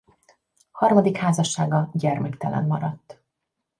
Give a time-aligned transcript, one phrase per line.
[0.71, 3.21] Harmadik házassága gyermektelen maradt.